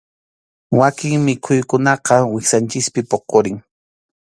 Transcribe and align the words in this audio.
Wakin 0.79 1.19
mikhuykunaqa 1.25 2.15
wiksanchikpi 2.33 3.01
puqurin. 3.09 3.57